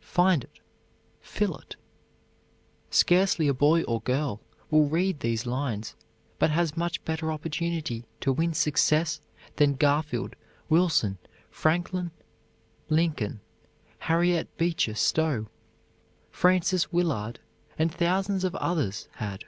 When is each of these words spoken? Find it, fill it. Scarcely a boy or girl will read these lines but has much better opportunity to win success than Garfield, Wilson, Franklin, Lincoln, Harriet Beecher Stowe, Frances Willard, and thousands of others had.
Find 0.00 0.42
it, 0.42 0.58
fill 1.20 1.54
it. 1.58 1.76
Scarcely 2.90 3.46
a 3.46 3.54
boy 3.54 3.82
or 3.82 4.00
girl 4.00 4.40
will 4.68 4.88
read 4.88 5.20
these 5.20 5.46
lines 5.46 5.94
but 6.40 6.50
has 6.50 6.76
much 6.76 7.04
better 7.04 7.30
opportunity 7.30 8.04
to 8.20 8.32
win 8.32 8.54
success 8.54 9.20
than 9.54 9.76
Garfield, 9.76 10.34
Wilson, 10.68 11.18
Franklin, 11.48 12.10
Lincoln, 12.88 13.38
Harriet 13.98 14.48
Beecher 14.56 14.96
Stowe, 14.96 15.46
Frances 16.28 16.90
Willard, 16.92 17.38
and 17.78 17.94
thousands 17.94 18.42
of 18.42 18.56
others 18.56 19.06
had. 19.18 19.44